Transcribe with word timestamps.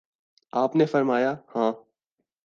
آپ 0.53 0.75
نے 0.75 0.85
فرمایا: 0.85 1.35
ہاں 1.55 1.71